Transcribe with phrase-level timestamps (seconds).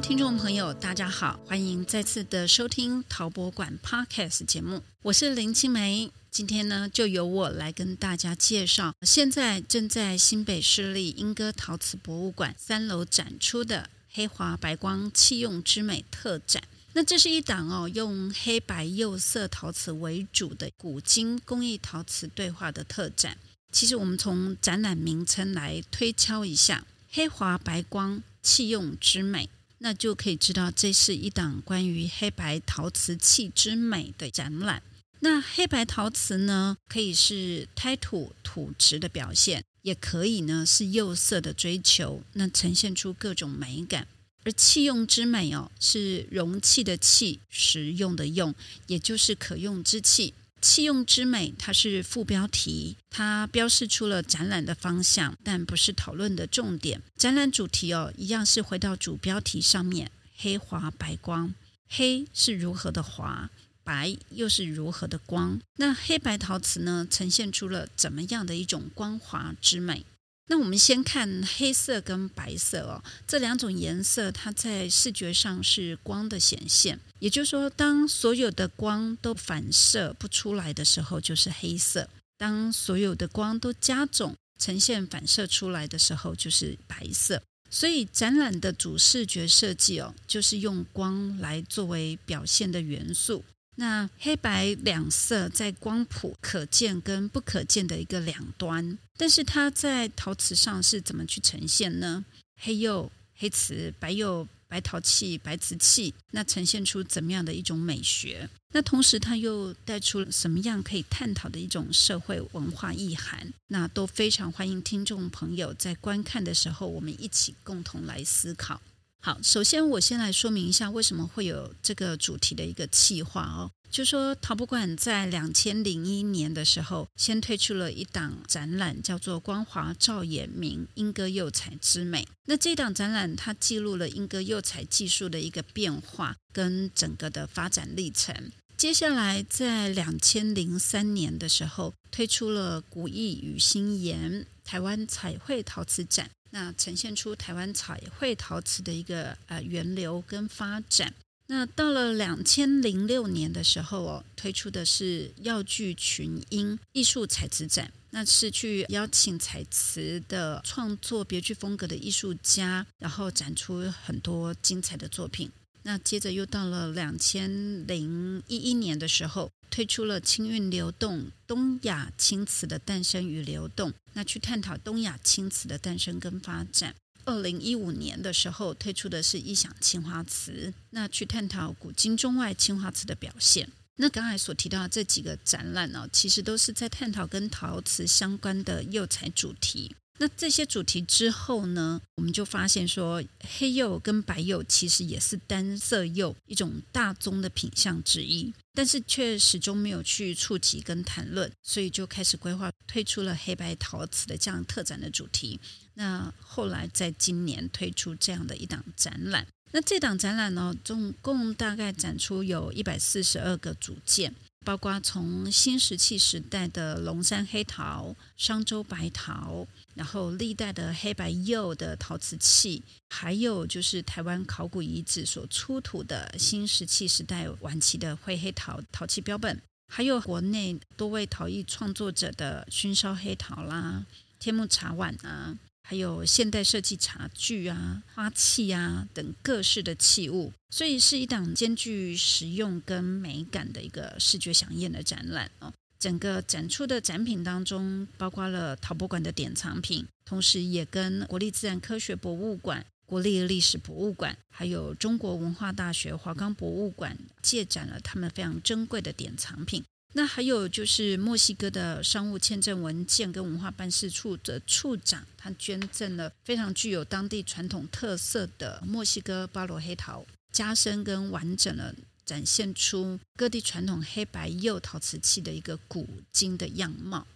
[0.00, 6.10] 听众朋友，大家好，欢迎再次的收听陶博馆 Podcast 节目，我是林青梅。
[6.30, 16.62] 今天呢，就由我来跟大家介绍，现在正在新北市立莺歌陶瓷博物馆三楼展出的黑华白光器用之美特展。
[16.94, 23.36] 那这是一档哦，用黑白釉色陶瓷为主的古今工艺陶瓷对话的特展。
[23.70, 29.50] 其实我们从展览名称来推敲一下，黑华白光器用之美。
[29.82, 34.82] 那就可以知道，这是一档关于黑白陶瓷器之美的展览。
[35.20, 44.06] 那黑白陶瓷呢，可以是胎土土质的表现，也可以呢是釉色的追求，那呈现出各种美感。
[44.44, 48.54] 而器用之美哦，是容器的器，实用的用，
[48.86, 50.32] 也就是可用之器。
[50.60, 57.02] 器用之美，它是副标题，它标示出了展览的方向，但不是讨论的重点。
[57.16, 61.54] 展览主题哦，一样是回到主标题上面，黑华白光，
[61.88, 63.50] 黑是如何的华，
[63.82, 65.60] 白又是如何的光。
[65.76, 70.04] 那黑白陶瓷呢，呈现出了怎么样的一种光滑之美？
[70.50, 76.98] 那我们先看黑色跟白色哦，这两种颜色，它在视觉上是光的显现。
[77.20, 82.02] 也就是说，当所有的光都反射不出来的时候，就是黑色；
[82.36, 87.40] 当所有的光都加总呈现反射出来的时候，就是白色。
[87.70, 93.44] 所以，展览的主视觉设计哦，就是用光来作为表现的元素。
[93.80, 102.22] 那黑白两色在光谱可见跟不可见的一个两端，但是它在陶瓷上是怎么去呈现呢？
[102.60, 108.50] 黑釉、黑瓷、白釉、白陶器、白瓷器，那呈现出怎么样的一种美学？
[108.74, 113.50] 那同时它又带出了什么样可以探讨的一种社会文化意涵？
[113.68, 118.78] 那都非常欢迎听众朋友在观看的时候，我们一起共同来思考。
[119.22, 123.70] 好，首先我先来说明一下为什么会有这个主题的一个企划哦。
[123.90, 132.26] 就说陶博馆在两千零一年的时候，先推出了一档展览，叫做“光华照眼明莺歌釉彩之美”。
[132.46, 138.50] 那这档展览它记录了莺歌釉彩技术的一个变化跟整个的发展历程。
[138.76, 146.30] 接下来在两千零三年的时候，推出了“古意与新颜”台湾彩绘陶瓷展。
[146.50, 151.14] 那呈现出台湾彩绘陶瓷的一个呃源流跟发展。
[151.46, 165.50] 那到了两千零六年的时候哦，推出的是药具群英艺术彩瓷展，那是去邀请彩瓷的创作别具风格的艺术家，然后展出很多精彩的作品。
[165.82, 176.94] 那接着又到了两千零一一年的时候，推出了青韵流动东亚青瓷的诞生与流动，那去探讨东亚青瓷的诞生跟发展。
[177.24, 183.68] 二零一五年的时候，推出的是异想青花瓷，那去探讨古今中外青花瓷的表现。
[183.96, 189.94] 那刚才所提到的这几个展览呢，其实都是在探讨跟陶瓷相关的釉彩主题。
[190.20, 193.24] 那这些主题之后呢，我们就发现说，
[193.56, 205.58] 黑釉跟白釉其实也是单色釉一种大宗的品相之一，但是却始终没有去触及跟谈论，所以就开始规划推出了黑白陶瓷的这样特展的主题。
[205.94, 214.34] 那后来在今年推出这样的一档展览，那这档展览呢，总共大概展出有一百四十二个组件。
[214.64, 234.04] 包括从新石器时代的龙山黑陶、商周白陶，然后历代的黑白釉的陶瓷器，还有就是台湾考古遗址所出土的新石器时代晚期的灰黑陶陶器标本，还有国内多位陶艺创作者的熏烧黑陶啦、
[234.38, 235.56] 天目茶碗啊。
[235.90, 245.72] 还有现代设计茶具啊、花器啊等各式的器物，所以是一档兼具实用跟美感的一个视觉饗宴的展览哦。
[245.98, 259.82] 整个展出的展品当中，包括了陶博馆的典藏品，同时也跟国立自然科学博物馆、国立历史博物馆，还有中国文化大学华冈博物馆借展了他们非常珍贵的典藏品。
[260.12, 277.26] 那还有就是墨西哥的商务签证文件跟文化办事处的处长，他捐赠了非常具有当地传统特色的墨西哥巴罗黑陶，加深跟完整了展现出各地传统黑白釉陶瓷器的一个古今的样貌。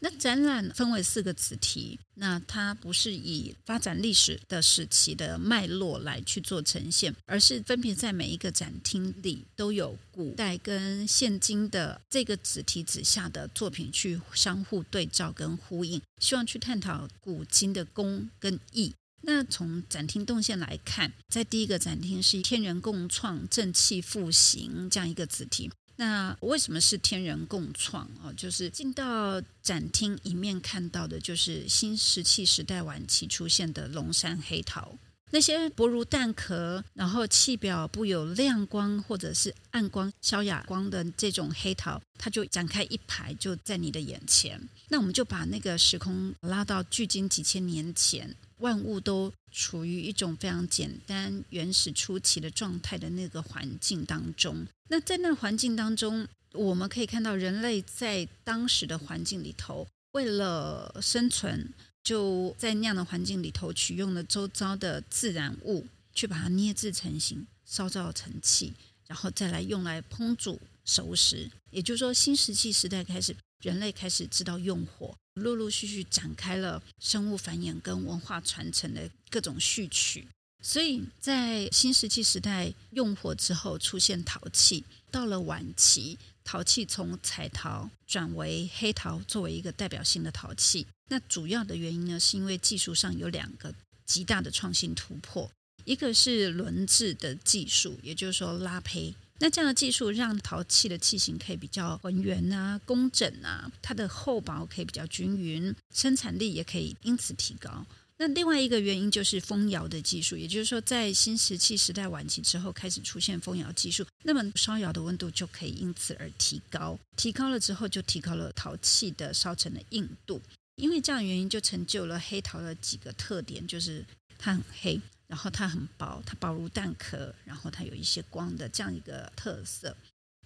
[0.00, 18.94] 那展览分为四个子题，那它不是以发展历史的时期的脉络来去做呈现，而是分别在每一个展厅里都有古代跟现今的这个子题之下的作品去相互对照跟呼应，希望去探讨古今的工跟艺。
[19.22, 25.68] 那从展厅动线来看，在第一个展厅是“天人共创，正气复兴”这样一个子题。
[25.96, 28.32] 那为什么是天人共创哦？
[28.36, 34.94] 就是进到展厅一面看到的，就是新石器时代晚期出现的龙山黑陶。
[35.32, 44.60] 那些薄如蛋壳，然后器表布有亮光或者是暗光、消哑光的这种黑陶，它就展开一排，就在你的眼前。
[44.88, 54.64] 那我们就把那个时空拉到距今几千年前，万物都处于一种非常简单、原始初期的状态的那个环境当中。
[54.88, 61.68] 那在那环境当中，我们可以看到人类在当时的环境里头，为了生存，
[62.06, 68.72] 就在那样的环境里头取用了周遭的自然物，去把它捏制成型，烧造成器，
[69.08, 71.50] 然后再来用来烹煮熟食。
[71.72, 80.24] 也就是说，新石器时代开始，人类开始知道用火，陆陆续续展开了生物繁衍跟文化传承的各种序曲。
[80.62, 84.84] 所以在新石器时代用火之后，出现陶器。
[85.10, 86.16] 到了晚期，
[86.46, 90.86] 陶器从彩陶转为黑陶，作为一个代表性的陶器。
[91.08, 95.50] 那主要的原因呢，是因为技术上有两个极大的创新突破，
[95.84, 99.12] 一个是轮制的技术，也就是说拉坯。
[99.40, 107.84] 那这样的技术让陶器的器型可以比较浑圆啊、工整啊，它的厚薄可以比较均匀，生产力也可以因此提高。
[108.18, 120.40] 那另外一个原因就是封窑的技术，也就是说，在新石器时代晚期之后开始出现封窑技术，那么烧窑的温度就可以因此而提高，提高了之后就提高了陶器的烧成的硬度，
[120.76, 124.02] 因为这样原因就成就了黑陶的几个特点，就是
[124.38, 129.94] 它很黑，然后它很薄，它薄如蛋壳，然后它有一些光的这样一个特色。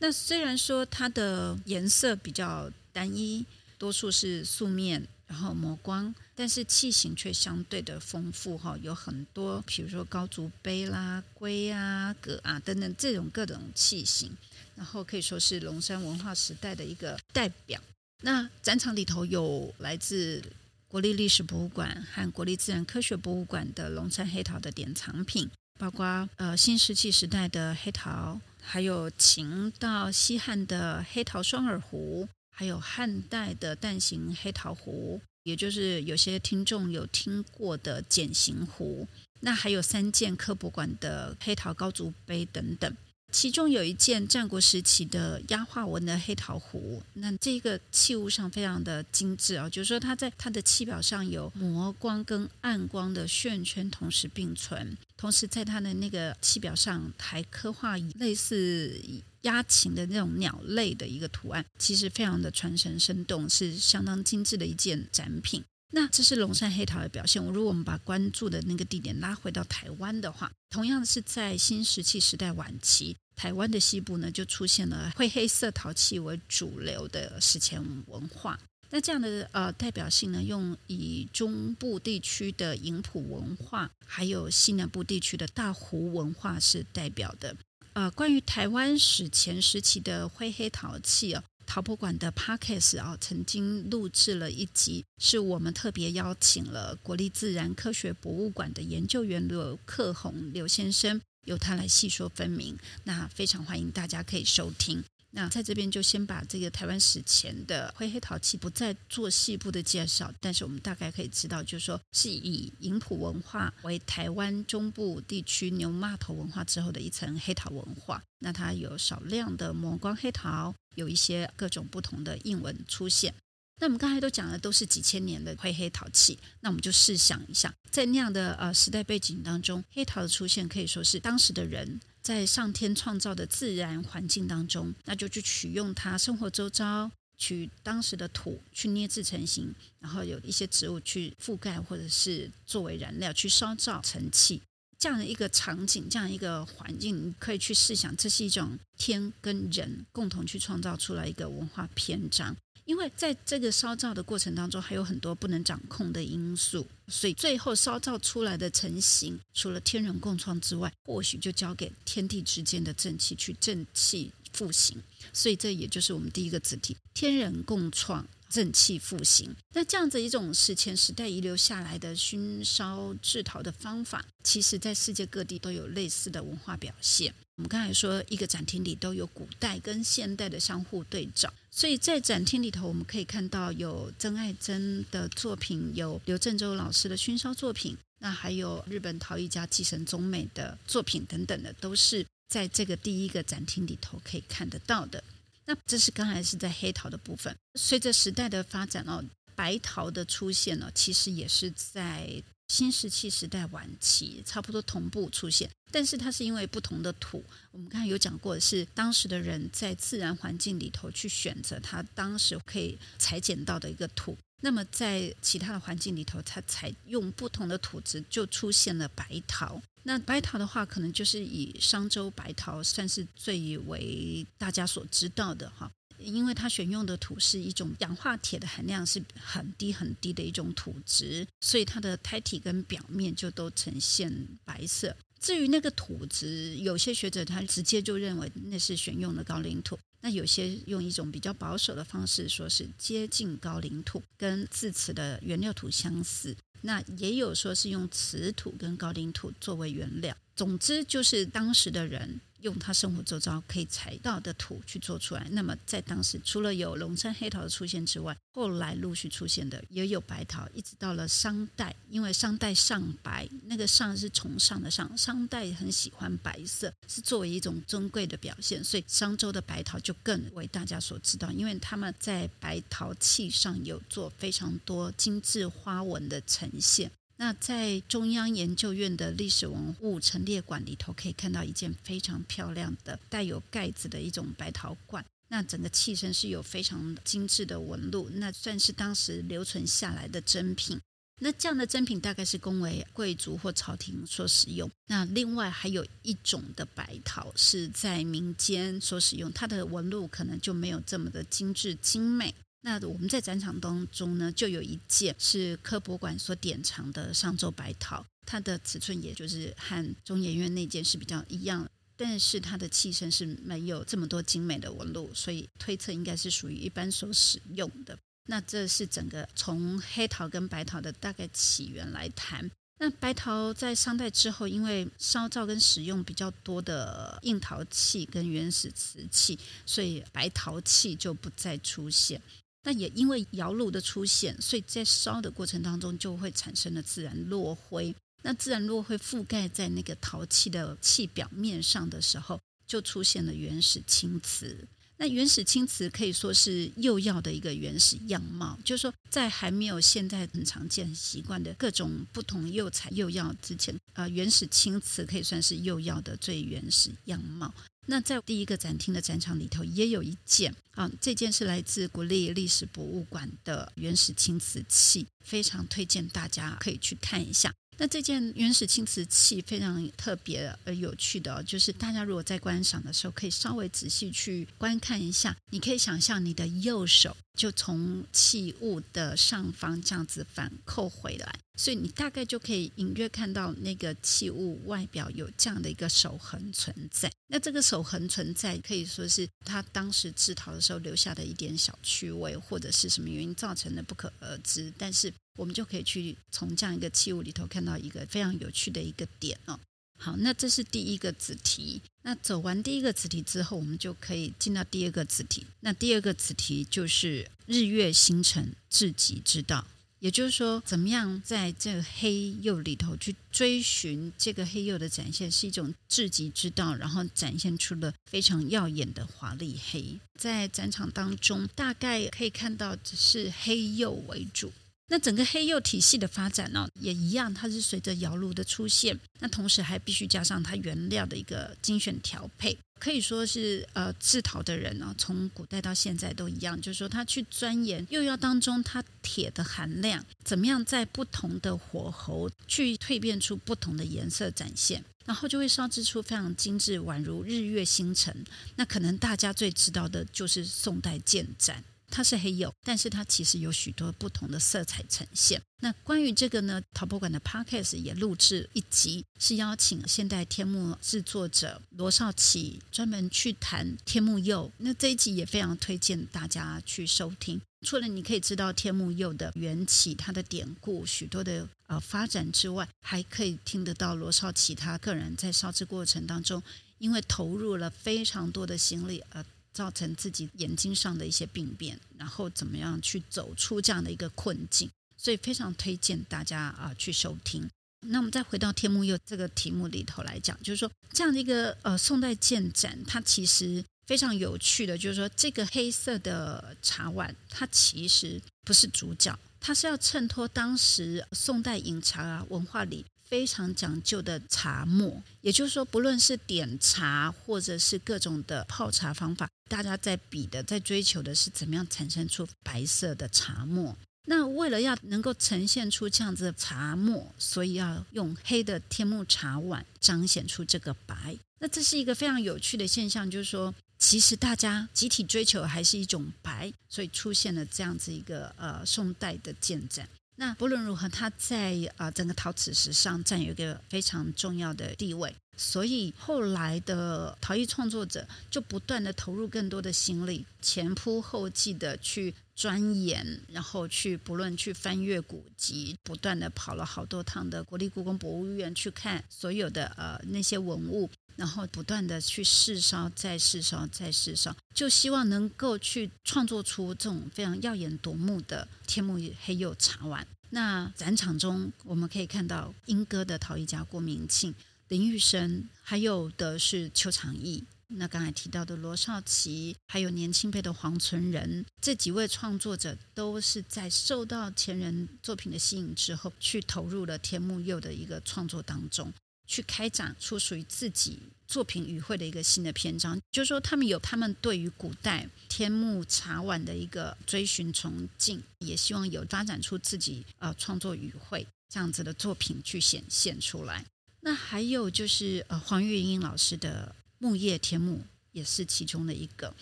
[0.00, 3.46] 那虽然说它的颜色比较单一，
[3.78, 5.06] 多数是素面。
[5.30, 14.34] 然后磨光，但是器型却相对的丰富哈，有很多，比如说高足杯啦、龟啊、蛤啊等等这种各种器型，
[14.74, 17.78] 然后可以说是龙山文化时代的一个代表。
[18.22, 20.42] 那展场里头有来自
[20.88, 25.46] 国立历史博物馆和国立自然科学博物馆的龙山黑陶的典藏品，
[25.78, 32.26] 包括呃新石器时代的黑陶，还有秦到西汉的黑陶双耳壶。
[32.52, 39.06] 还有汉代的蛋形黑陶壶，也就是有些听众有听过的茧形壶。
[39.40, 42.94] 那还有三件科博馆的黑陶高足杯等等。
[43.32, 59.00] 其中有一件战国时期的压画纹的黑陶壶，那这个器物上非常的精致啊，就是说它在它的器表上有磨光跟暗光的旋圈同时并存，同时在它的那个器表上还刻画类似
[59.42, 65.62] 鸭禽的那种鸟类的一个图案，其实非常的传神生动，是相当精致的一件展品。
[65.92, 67.44] 那这是龙山黑陶的表现。
[67.44, 78.56] 如果我们把关注的那个地点拉回到台湾的话，同样是在新石器时代晚期，台湾的西部呢就出现了灰黑色陶器为主流的史前文化。
[78.92, 87.56] 那这样的呃代表性呢，用以中部地区的营埔文化，还有西南部地区的大湖文化是代表的。
[87.92, 91.42] 呃，关于台湾史前时期的灰黑陶器哦。
[91.66, 102.76] 陶博馆的 Podcast 啊，曾经录制了一集，是我们特别邀请了国立自然科学博物馆的研究员刘克宏刘先生，由他来细说分明。
[103.04, 105.04] 那非常欢迎大家可以收听。
[105.32, 118.22] 那在这边就先把这个台湾史前的灰黑陶器不再做细部的介绍，但是我们大概可以知道，就是说是以营埔文化为台湾中部地区牛骂头文化之后的一层黑陶文化。
[118.40, 123.34] 那它有少量的磨光黑陶，有一些各种不同的印纹出现。
[123.80, 132.00] 那我们刚才都讲的都是几千年的灰黑陶器，那我们就试想一下，在那样的呃时代背景当中，黑陶的出现可以说是当时的人。
[132.22, 144.60] 在上天创造的自然环境当中，那就去取用它生活周遭，取当时的土去捏制成型，然后有一些植物去覆盖，或者是作为燃料去烧造成器。
[144.98, 152.54] 这样的一个场景，这样一个环境，你可以去试想，这是一种天跟人共同去创造出来一个文化篇章。
[152.90, 165.00] 因为在这个烧造的过程当中，还有很多不能掌控的因素，所以最后烧造出来的成型，除了天人共创之外，或许就交给天地之间的正气去正气复兴。
[165.32, 169.54] 所以这也就是我们第一个子题：天人共创，正气复兴。
[169.72, 177.32] 那这样子一种史前时代遗留下来的熏烧制陶的方法，其实在世界各地都有类似的文化表现。
[177.60, 195.22] 我们刚才说，一个展厅里都有古代跟现代的相互对照，所以在展厅里头，我们可以看到有曾爱珍的作品，有刘振洲老师的熏烧作品，那还有日本陶艺家继承宗美的作品等等的，都是在这个第一个展厅里头可以看得到的。
[195.66, 199.22] 那这是刚才是在黑陶的部分，随着时代的发展哦，
[199.54, 219.82] 白陶的出现呢，其实也是在新石器时代晚期差不多同步出现，但是它是因为不同的土，我们刚才有讲过的是当时的人在自然环境里头去选择他当时可以裁剪到的一个土，那么在其他的环境里头，它采用不同的土质，就出现了白陶。
[220.04, 235.16] 那白陶的话，可能就是以商周白陶算是最为大家所知道的哈，因为它选用的土是一种氧化铁的含量是很低很低的一种土质，所以它的胎体跟表面就都呈现白色。
[235.40, 246.54] 至于那个土质，有些学者他直接就认为那是选用的高岭土，那有些用一种比较保守的方式，说是接近高岭土，跟制瓷的原料土相似。
[246.82, 252.38] 那也有说是用瓷土跟高岭土作为原料，总之就是当时的人。
[252.62, 255.46] 用他生活周遭可以采到的土去做出来。
[255.50, 261.94] 那么在当时，除了有龙山黑陶的出现之外，后来陆续出现的也有白陶，一直到了商代。
[262.08, 277.10] 因为商代上白，那个上是崇尚的上，商代很喜欢白色，是作为一种尊贵的表现，所以商周的白陶就更为大家所知道，因为他们在白陶器上有做非常多精致花纹的呈现。
[277.40, 285.24] 那在中央研究院的历史文物陈列馆里头，可以看到一件非常漂亮的带有盖子的一种白陶罐。
[285.48, 291.00] 那整个器身是有非常精致的纹路，那算是当时留存下来的珍品。
[291.40, 294.90] 那这样的珍品大概是供为贵族或朝廷所使用。
[295.06, 302.54] 那另外还有一种的白陶是在民间所使用，它的纹路可能就没有这么的精致精美。
[302.82, 318.18] 那我们在展场当中呢，就有一件是科博馆所典藏的商周白陶，它的尺寸也就是和中研院那件是比较一样，但是它的器身是没有这么多精美的纹路，所以推测应该是属于一般所使用的。
[318.48, 322.68] 那这是整个从黑陶跟白陶的大概起源来谈。
[322.98, 332.40] 那白陶在商代之后，因为烧造跟使用比较多的硬陶器跟原始瓷器，所以白陶器就不再出现。
[332.82, 338.14] 那也因为窑炉的出现，所以在烧的过程当中就会产生了自然落灰。
[338.42, 344.88] 那自然落灰覆盖在那个陶器的器表面上的时候，就出现了原始青瓷。
[345.18, 357.70] 那原始青瓷可以说是釉药的一个原始样貌，就是说在还没有现在很常见、很习惯的各种不同釉彩釉药之前，呃，原始青瓷可以算是釉药的最原始样貌。
[358.10, 367.72] 那在第一个展厅的展场里头也有一件啊，这件是来自国立历史博物馆的原始青瓷器，非常推荐大家可以去看一下。
[368.00, 375.54] 那这件原始青瓷器非常特别而有趣的哦，就是大家如果在观赏的时候，可以稍微仔细去观看一下。
[375.70, 387.30] 你可以想象你的右手就从器物的上方这样子反扣回来，所以你大概就可以隐约看到那个器物外表有这样的一个手痕存在。
[387.48, 394.90] 那这个手痕存在，可以说是他当时制陶的时候留下的一点小趣味，或者是什么原因造成的，不可而知。
[394.96, 395.30] 但是
[395.60, 399.78] 我们就可以去从这样一个器物里头看到一个非常有趣的一个点哦。
[400.16, 402.00] 好，那这是第一个子题。
[402.22, 405.66] 那走完第一个子题之后，我们就可以进到第二个子题。
[405.80, 409.86] 那第二个子题就是日月星辰至极之道，
[410.20, 420.18] 也就是说，怎么样在这个黑釉里头去追寻这个黑釉的展现，是一种至极之道，然后展现出了非常耀眼的华丽黑。
[420.38, 424.70] 在展场当中，大概可以看到只是黑釉为主。
[425.12, 448.32] 那整个黑釉体系的发展呢，也一样，它是随着窑炉的出现，那同时还必须加上它原料的一个精选调配，可以说是呃制陶的人呢，从古代到现在都一样，就是说他去钻研釉药当中它铁的含量，怎么样在不同的火候去蜕变出不同的颜色展现，然后就会烧制出非常精致，宛如日月星辰。
[448.76, 451.82] 那可能大家最知道的就是宋代建盏。
[452.10, 455.60] 它是黑釉，但是它其实有许多不同的色彩呈现。
[455.82, 464.70] 那关于这个呢，陶博馆的 Podcast 也录制一集，是邀请现代天目制作者罗少奇专门去谈天目釉。
[464.78, 467.58] 那这一集也非常推荐大家去收听。
[467.86, 476.62] 除了你可以知道天目釉的缘起、它的典故、许多的呃发展之外，还可以听得到罗少奇他个人在烧制过程当中，
[476.98, 487.68] 因为投入了非常多的心力，而造成自己眼睛上的一些病变，然后怎么样去走出这样的一个困境，所以非常推荐大家啊、去收听。
[488.06, 493.84] 那我们再回到天目釉这个题目里头来讲，就是说这样的一个呃宋代建盏，它其实。
[494.06, 505.22] 非常有趣的，就是说这个黑色的茶碗，它其实不是主角，它是要衬托当时宋代饮茶文化里非常讲究的茶末。
[505.40, 513.96] 也就是说，不论是点茶或者是各种的泡茶方法，大家在比的、在追求的是怎么样产生出白色的茶末。
[514.26, 521.38] 那为了要能够呈现出这样子的茶末，所以要用黑的天目茶碗彰显出这个白。
[521.60, 523.72] 那这是一个非常有趣的现象，就是说。
[524.02, 530.08] 其实大家集体追求还是一种白，所以出现了这样子一个呃宋代的建盏。
[530.40, 535.34] 那不论如何，它在啊、呃、整个陶瓷史上占有一个非常重要的地位。
[535.54, 551.10] 所以后来的陶艺创作者就不断的投入更多的心力，前仆后继的去钻研，然后去不论去翻阅古籍，不断的跑了好多趟的国立故宫博物院去看所有的呃那些文物。
[551.40, 560.26] 然后不断的去试烧，再试烧，再试烧，就希望能够去创作出这种非常耀眼夺目的天目黑釉茶碗。
[560.50, 564.54] 那展场中我们可以看到莺歌的陶艺家郭明庆、
[564.88, 567.64] 林玉生，还有的是邱长义。
[567.92, 579.10] 那刚才提到的罗少奇，还有年轻辈的黄存仁，这几位创作者都是在受到前人作品的吸引之后，去投入了天目釉的一个创作当中。
[579.50, 593.84] 去开展出属于自己作品语汇的一个新的篇章，就是说，他们有他们对于古代天目茶碗的一个追寻崇敬，也希望有发展出自己呃创作语汇这样子的作品去显现出来。
[594.20, 599.52] 那还有就是呃黄月英老师的木叶天目也是其中的一个。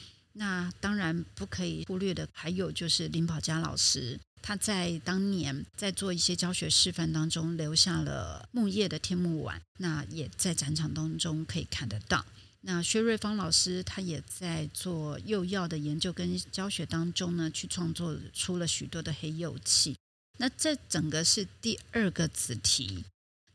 [0.35, 4.21] 那当然不可以忽略的还有就是林宝嘉老师。
[4.49, 12.25] 他在当年在做一些教学示范当中留下了木叶的天幕碗，那也在展场当中可以看得到。
[12.63, 19.95] 那薛瑞芳老师他也在做釉药的研究跟教学当中呢，去创作出了许多的黑釉器。
[20.39, 23.05] 那这整个是第二个子题，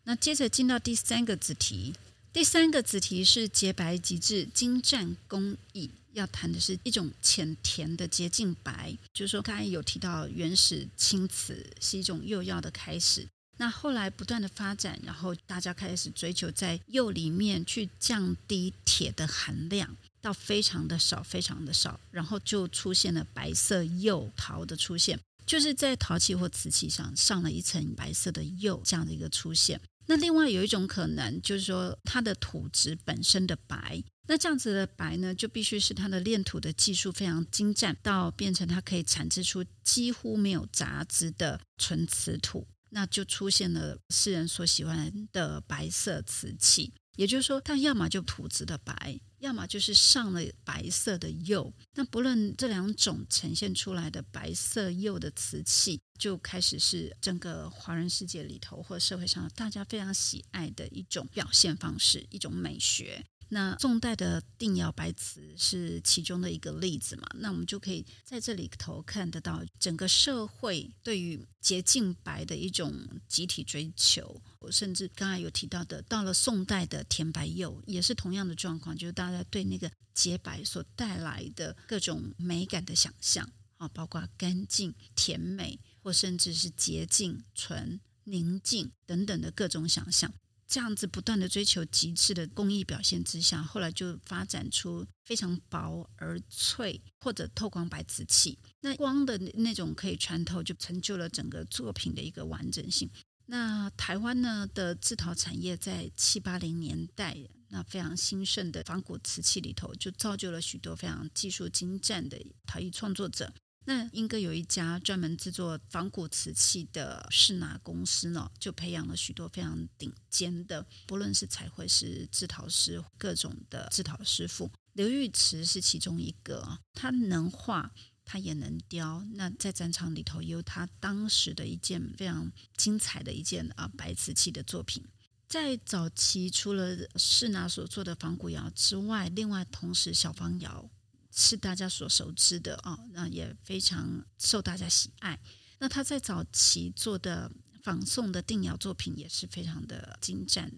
[0.03, 1.95] 那接着进到第三个子题，
[2.33, 5.87] 第三个子题是洁白极致精湛工艺。
[6.13, 29.81] 要谈的是一种浅甜的洁净白，就是说刚才有提到原始青瓷是一种釉药的开始，那后来不断的发展，然后大家开始追求在釉里面去降低铁的含量到非常的少，非常的少，然后就出现了白色釉陶的出现，就是在陶器或瓷器上上了一层白色的釉这样的一个出现。
[30.05, 34.03] 那另外有一种可能，就是说它的土质本身的白。
[34.27, 46.93] 那这样子的白呢，就必须是它的炼土的技术非常精湛，到变成它可以产制出几乎没有杂质的纯瓷土，那就出现了世人所喜欢的白色瓷器。
[47.15, 51.73] 也就是说，它要么就土质的白，要么就是上了白色的釉。
[51.93, 63.23] 那不论这两种呈现出来的白色釉的瓷器，就开始是整个华人世界里头或社会上大家非常喜爱的一种表现方式，一种美学。
[63.53, 67.29] 那宋代的定窑白瓷是其中的一个例子嘛？
[67.35, 72.91] 那我们就可以在这里头看得到整个社会对于洁净白的一种
[73.27, 90.33] 集体追求，我甚至刚才有提到的，到了宋代的甜白釉也是同样的状况，就是大家对那个洁白所带来的各种美感的想象啊，包括干净、甜美，或甚至是洁净、纯、宁静等等的各种想象。
[90.73, 98.57] 这样子不断的追求极致的工艺表现之下，后来就发展出非常薄而脆或者透光白瓷器。
[98.81, 103.07] 那光的那种可以穿透，就成就了整个作品的一个完整性。
[103.45, 113.53] 那台湾呢的制陶产业在七八零年代那非常兴盛的仿古瓷器里头，就造就了许多非常技术精湛的陶艺创作者。
[113.85, 124.71] 那英哥有一家专门制作仿古瓷器的士拿公司呢，就培养了许多非常顶尖的，不论是彩绘师、制陶师，各种的制陶师傅。
[124.93, 127.91] 刘玉池是其中一个，他能画，
[128.23, 129.25] 他也能雕。
[129.33, 135.03] 那在展场里头有他当时的一件非常精彩的一件啊白瓷器的作品。
[135.47, 140.89] 在早期，除了士拿所做的仿古窑之外，另外同时小方窑
[141.35, 145.39] 是大家所熟知的啊，那也非常受大家喜爱。
[145.79, 150.71] 那他在早期做的仿宋的定窑作品也是非常的精湛。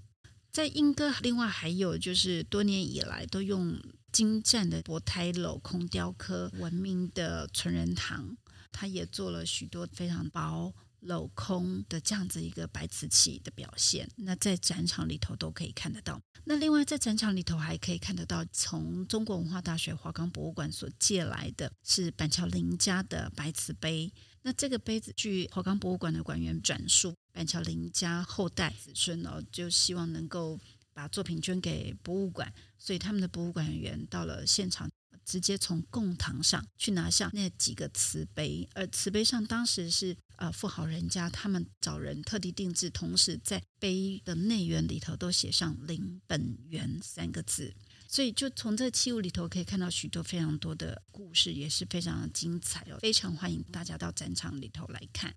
[0.51, 3.77] 在莺歌，另外还有就是多年以来都用
[4.13, 8.37] 精湛的薄胎镂空雕刻闻名的存仁堂，
[8.71, 10.73] 他也做了许多非常薄。
[11.05, 16.19] 镂空的这样子一个白瓷器的表现，那在展场里头都可以看得到。
[16.43, 24.11] 那另外在展场里头还可以看得到，从中国文化大学华冈博物馆所借来的是板桥林家的白瓷杯。
[24.41, 30.59] 那这个杯子，据华冈博物馆的馆员转述，板桥林家后代子孙哦，就希望能够
[30.93, 34.89] 把作品捐给博物馆，所以他们的博物馆员到了现场。
[35.23, 47.73] 直接从供堂上去拿下那几个瓷杯，而瓷杯上当时是呃富豪人家他们找人特地定制，同时在杯的内缘里头都写上“林本源”三个字，
[48.07, 55.33] 所以就从这器物里头可以看到许多非常多的故事，也是非常的精彩哦，非常欢迎大家到展场里头来看。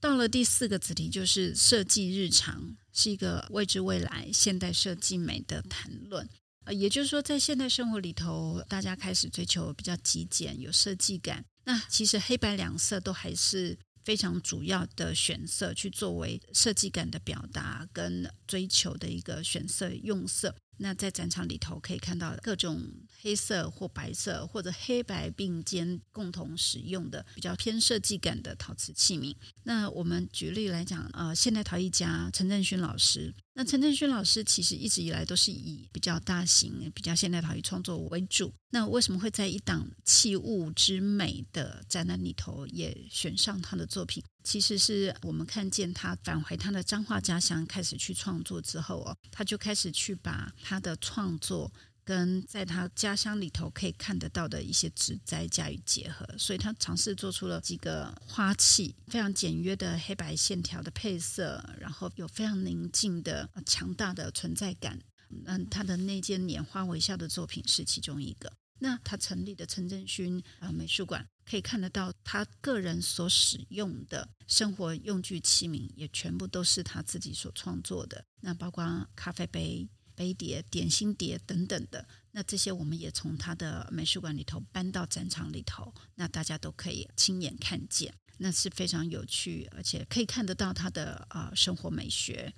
[0.00, 6.28] 到了第四个子题，就是设计日常，是一个未知未来现代设计美的谈论。
[6.64, 11.44] 呃，也就是说，在现代生活里头，大家开始追求比较极简、有设计感。
[11.64, 20.54] 那其实黑白两色都还是非常主要的选色，去作为设计感的表达跟追求的一个选色用色。
[20.76, 22.82] 那在展场里头可以看到各种
[23.20, 29.34] 黑色或白色或者黑白并肩共同使用的比较偏设计感的陶瓷器皿。
[29.62, 33.34] 那我们举例来讲，呃，现代陶艺家陈振勋老师。
[33.56, 38.52] 那陈振勋老师其实一直以来都是以比较大型、比较现代陶艺创作为主。
[38.70, 44.22] 那为什么会在一档器物之美的展览里头也选上他的作品？
[44.44, 51.72] 其实是我们看见他返回他的彰化家乡，开始去创作之后哦，他就开始去把他的创作
[52.04, 65.00] 跟在他家乡里头可以看得到的一些植栽加以结合，所以他尝试做出了几个花器，非常简约的黑白线条的配色，然后有非常宁静的强大的存在感。
[65.46, 68.52] 嗯，他的那件拈花微笑的作品是其中一个。
[68.84, 78.22] 那他成立的陈振勋啊美术馆，可以看得到他个人所使用的生活用具器皿，也全部都是他自己所创作的。
[78.40, 82.06] 那包括咖啡杯、杯碟、点心碟等等的。
[82.32, 92.52] 那这些我们也从他的美术馆里头搬到展场里头，那大家都可以亲眼看见，那是非常有趣，而且可以看得到他的啊生活美学。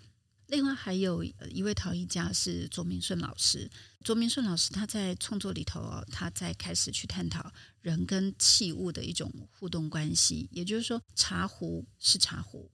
[0.47, 3.71] 另外还有一位陶艺家是卓明顺老师。
[4.05, 10.49] 卓明顺老师他在创作里头，他在开始去探讨人跟器物的一种互动关系。
[10.53, 12.71] 也就是说，茶壶是茶壶，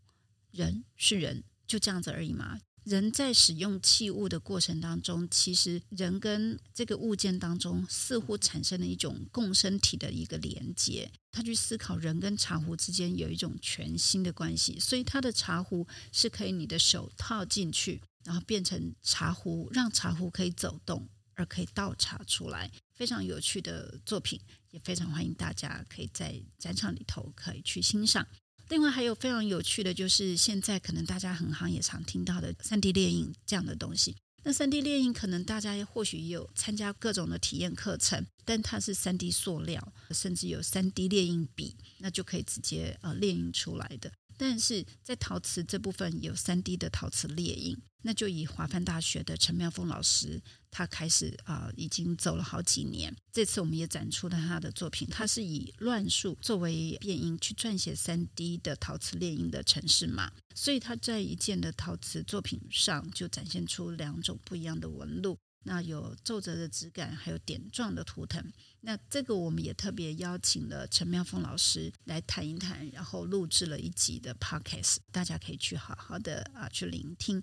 [0.51, 2.61] 人是人，就这样子而已嘛。
[2.85, 11.11] 人在使用器物的过程当中，其实人跟这个物件当中似乎产生了一种共生体的一个连接。
[11.31, 22.71] 他去思考人跟茶壶之间有一种全新的关系，所以他的茶壶是可以你的手套进去，然后变成茶壶，让茶壶可以走动，而可以倒茶出来。
[22.93, 24.39] 非常有趣的作品，
[24.71, 28.27] 也非常欢迎大家可以在展场里头可以去欣赏。
[28.69, 34.17] 另外还有非常有趣的就是，现在可能大家很行也常听到的三 D 列印这样的东西。
[34.45, 44.11] 那三 D 列印可能大家或许有参加各种的体验课程，但它是三 D 塑料，甚至有三 D 列印笔，那就可以直接呃列印出来的。
[44.37, 53.15] 但是在陶瓷这部分有三 D 的陶瓷列印，那就以华梵大学的陈妙凤老师，他开始啊、已经走了好几年。
[53.33, 65.39] 这次我们也展出了他的作品，他是以乱数作为变音去撰写三 D 的陶瓷列印的城市码，所以他在一件的陶瓷作品上就展现出两种不一样的纹路。
[65.65, 68.45] 那有皱褶的质感，还有点状的图腾。
[68.81, 77.41] 那这个我们也特别邀请了陈妙凤老师来谈一谈，然后录制了一集的 podcast，大家可以去好好的啊去聆听。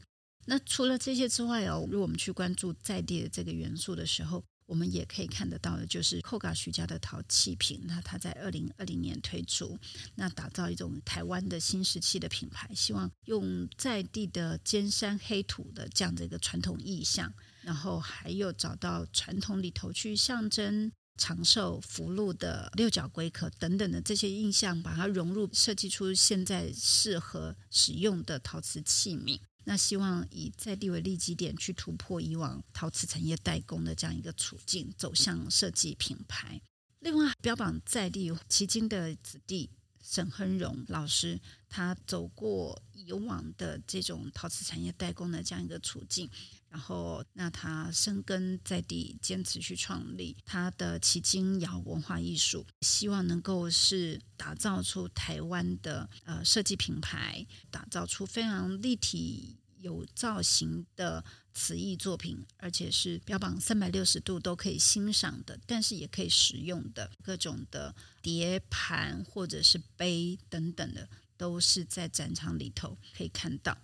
[0.50, 7.80] 那除了这些之外哦，如果我们去关注在地的这个元素的时候，我们也可以看得到的，就是寇嘎徐家的陶器品。
[7.86, 9.78] 那它在二零二零年推出，
[10.16, 17.32] 那打造一种台湾的新石器的品牌，希望用在地的尖山黑土的这样的一个传统意象。
[17.62, 29.40] 然后还有找到传统里头去象征长寿福禄的六角龟壳等等的这些印象，把它融入设计出现在适合使用的陶瓷器皿。
[29.66, 36.62] 那希望以在地为立基点，去突破以往陶瓷产业代工的这样一个处境，走向设计品牌。
[37.00, 39.70] 另外，标榜在地奇经的子弟
[40.02, 46.30] 沈亨荣老师，他走过以往的这种陶瓷产业代工的这样一个处境。
[46.70, 73.78] 然后，那他深耕在地，坚持去创立他的旗津窑文化艺术，希望能够是打造出台湾的呃设计品牌，打造出非常立体有造型的词艺作品，而且是标榜三百六十度都可以欣赏的，但是也可以使用的各种的碟盘或者是杯等等的，都是在展场里头可以看到。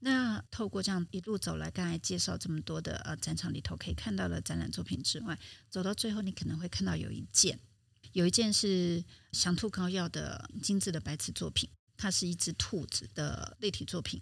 [0.00, 5.38] 那透过这样一路走来，刚才介绍这么多的呃展场里头可以看到的展览作品之外，
[5.70, 7.58] 走到最后你可能会看到有一件，
[8.12, 14.20] 有一件是祥兔膏药的精致的白瓷作品，它是一只兔子的立体作品。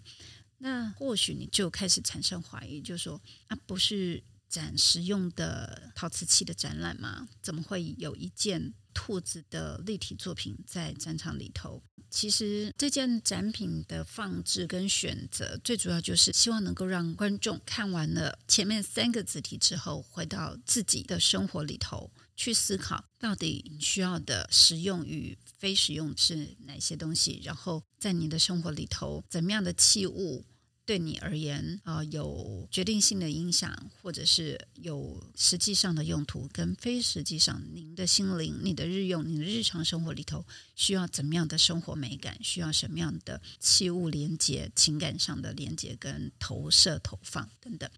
[0.63, 7.27] 那或许你就开始产生怀疑，就说啊，不是展实用的陶瓷器的展览吗？
[7.41, 11.81] 怎么会有一件兔子的立体作品在展场里头？
[12.11, 30.45] 其实这件展品的放置跟选择，最主要就是希望能够让观众看完了前面三个字体之后，回到自己的生活里头去思考，到底需要的实用与非实用是哪些东西，然后在你的生活里头，怎么样的器物。
[30.85, 42.37] 对你而言，啊、有决定性的影响，或者是有实际上的用途，跟非实际上，您的心灵、你的日用、你的日常生活里头，需要怎么样的生活美感？
[42.43, 47.89] 需要什么样的器物连接、情感上的连接跟投射、投放等等。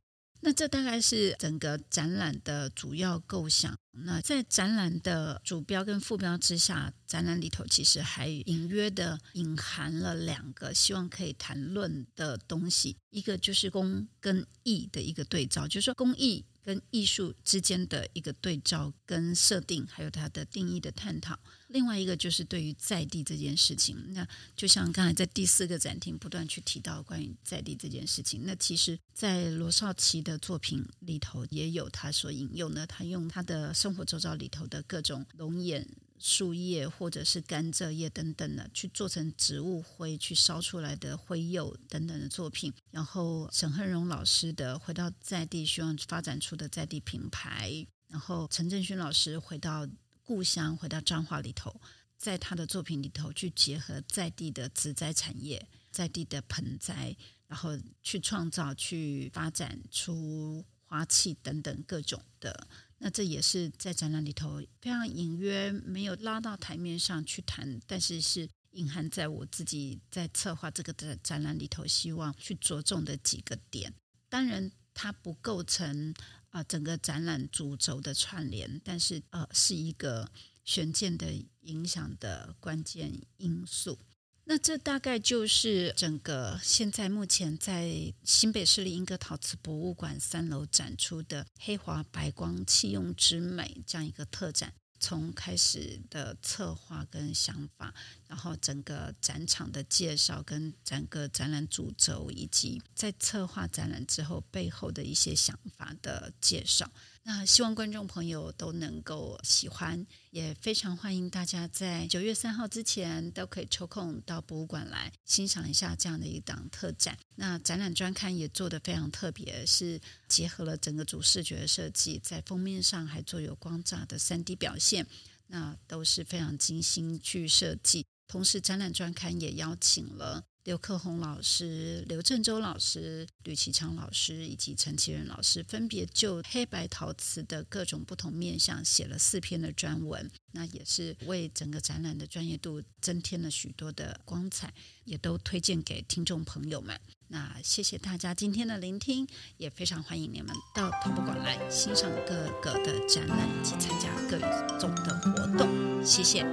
[0.41, 3.75] 那这大概是整个展览的主要构想。
[3.95, 16.43] 那在展览的主标跟副标之下，展览里头其实还隐约的隐含了两个希望可以谈论的东西，一个就是工跟艺的一个对照，就是说工艺。
[16.65, 21.37] 跟艺术之间的一个对照跟设定，还有它的定义的探讨。
[21.67, 24.25] 另外一个就是对于在地这件事情，那
[24.55, 35.85] 就像刚才在第四个展厅不断去提到关于在地这件事情，那其实，在罗少奇的作品里头也有他所引用的，他用他的生活周遭里头的各种龙眼。
[36.17, 42.71] 树叶或者是甘蔗叶等等的，去做成植物灰，去烧出来的灰釉等等的作品。
[42.91, 47.85] 然后沈亨荣老师的回到在地，希望发展出的在地品牌。
[48.07, 49.85] 然后陈振勋老师回到
[50.21, 51.75] 故乡，回到彰化里头，
[52.17, 57.13] 在他的作品里头去结合在地的植栽产业，在地的盆栽，
[57.47, 62.65] 然后去创造、去发展出花器等等各种的。
[63.05, 73.93] 那这也是在展览里头非常隐约没有拉到台面上去谈，但是是隐含在我自己在策划这个的展览里头，希望去着重的几个点。
[74.29, 76.13] 当然，它不构成
[76.51, 80.31] 啊、整个展览主轴的串联，但是呃是一个
[80.63, 83.99] 悬件的影响的关键因素。
[84.45, 97.93] 那这大概就是整个现在目前在新北市立莺歌陶瓷博物馆三楼展出的“黑华白光器用之美”这样一个特展，从开始的策划跟想法，
[98.27, 106.91] 然后整个展场的介绍跟整个展览主轴，以及在策划展览之后背后的一些想法的介绍。
[107.25, 117.17] 那希望观众朋友都能够喜欢，也非常欢迎大家在九月三号之前都可以抽空到博物馆来欣赏一下这样的一档特展。
[117.35, 125.07] 那展览专刊也做得非常特别，是结合了整个主视觉设计，在封面上还做有光栅的三 D 表现，
[125.47, 128.05] 那都是非常精心去设计。
[128.27, 130.43] 同时，展览专刊也邀请了。
[130.63, 144.73] 刘克宏老师、刘振洲老师、吕其昌老师以及陈其仁老师，分别就黑白陶瓷的各种不同面向写了四篇的专文，那也是为整个展览的专业度增添了许多的光彩，
[145.03, 146.97] 也都推荐给听众朋友们。
[147.27, 154.37] 那谢谢大家今天的聆听，也非常欢迎你们到陶博馆来欣赏各个的展览以及参加各
[154.79, 155.67] 种的活动。
[156.05, 156.43] 谢谢，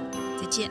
[0.41, 0.69] 再见。